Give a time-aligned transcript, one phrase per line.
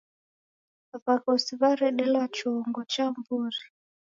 [1.05, 3.63] W'aghosi w'aredelwa chongo cha mburi.